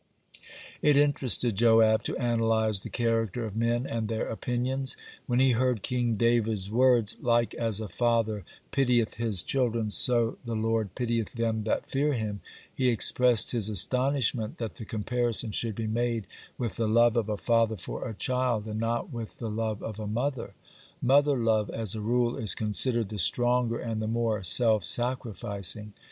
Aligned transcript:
(76) 0.77 0.77
It 0.81 0.97
interested 0.97 1.55
Joab 1.57 2.01
to 2.05 2.17
analyze 2.17 2.79
the 2.79 2.89
character 2.89 3.45
of 3.45 3.55
men 3.55 3.85
and 3.85 4.07
their 4.07 4.25
opinions. 4.29 4.97
When 5.27 5.39
he 5.39 5.51
heard 5.51 5.83
King 5.83 6.15
David's 6.15 6.71
words: 6.71 7.17
"Like 7.21 7.53
as 7.53 7.79
a 7.79 7.87
father 7.87 8.43
pitieth 8.71 9.17
his 9.17 9.43
children, 9.43 9.91
so 9.91 10.39
the 10.43 10.55
Lord 10.55 10.95
pitieth 10.95 11.33
them 11.33 11.65
that 11.65 11.87
fear 11.87 12.13
him," 12.13 12.41
he 12.73 12.89
expressed 12.89 13.51
his 13.51 13.69
astonishment 13.69 14.57
that 14.57 14.73
the 14.73 14.85
comparison 14.85 15.51
should 15.51 15.75
be 15.75 15.85
made 15.85 16.25
with 16.57 16.77
the 16.77 16.87
love 16.87 17.15
of 17.15 17.29
a 17.29 17.37
father 17.37 17.75
for 17.77 18.07
a 18.09 18.15
child, 18.15 18.65
and 18.65 18.79
not 18.79 19.13
with 19.13 19.37
the 19.37 19.51
love 19.51 19.83
of 19.83 19.99
a 19.99 20.07
mother; 20.07 20.55
mother 20.99 21.37
love 21.37 21.69
as 21.69 21.93
a 21.93 22.01
rule 22.01 22.35
is 22.37 22.55
considered 22.55 23.09
the 23.09 23.19
stronger 23.19 23.77
and 23.77 24.01
the 24.01 24.07
more 24.07 24.43
self 24.43 24.83
sacrificing. 24.83 25.93